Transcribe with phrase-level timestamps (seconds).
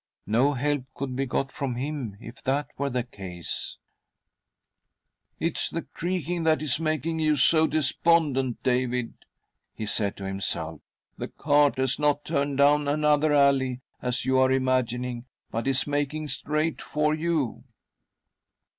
[0.25, 3.77] No help could be got from him if that were the case!
[5.39, 9.13] "It's the creaking that is making you so de spondent, David"
[9.77, 10.81] he said to himself^"
[11.19, 16.29] The cart has not turned down another alley, as you are imagining, but is making
[16.29, 17.63] straight for you."